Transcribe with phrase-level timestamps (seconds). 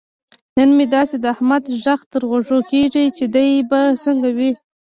[0.57, 3.05] نن مې داسې د احمد غږ تر غوږو کېږي.
[3.17, 4.51] چې دی به څنګه وي.